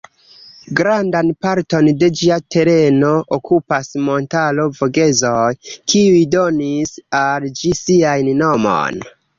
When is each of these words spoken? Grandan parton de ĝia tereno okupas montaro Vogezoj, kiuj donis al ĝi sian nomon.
Grandan 0.77 1.27
parton 1.47 1.89
de 2.03 2.09
ĝia 2.21 2.37
tereno 2.55 3.11
okupas 3.39 3.93
montaro 4.09 4.67
Vogezoj, 4.81 5.45
kiuj 5.71 6.27
donis 6.39 6.99
al 7.25 7.51
ĝi 7.63 7.77
sian 7.85 8.37
nomon. 8.45 9.05